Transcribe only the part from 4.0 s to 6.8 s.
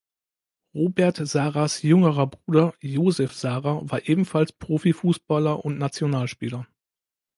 ebenfalls Profi-Fußballer und Nationalspieler.